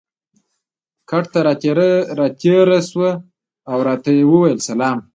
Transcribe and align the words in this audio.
کټ 1.09 1.25
ته 1.33 1.39
را 2.23 2.27
تېره 2.41 2.77
شوه 2.89 3.11
او 3.71 3.77
راته 3.87 4.09
یې 4.17 4.23
وویل: 4.27 4.59
سلام. 4.67 4.97